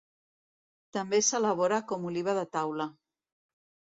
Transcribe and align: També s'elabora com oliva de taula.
També 0.97 1.19
s'elabora 1.27 1.77
com 1.91 2.09
oliva 2.11 2.35
de 2.39 2.45
taula. 2.57 2.87